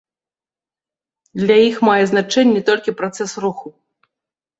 [1.41, 3.67] Для іх мае значэнне толькі працэс руху.